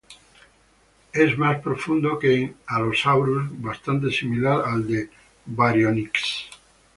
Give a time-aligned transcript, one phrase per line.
[1.13, 5.11] Es más profundo que en "Allosaurus", bastante similar al de
[5.45, 6.45] "Baryonyx".